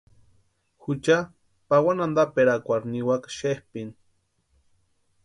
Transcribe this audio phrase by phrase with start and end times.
[0.81, 1.17] Jucha
[1.67, 3.93] pawani antaperakwarhu niwaka xepʼini.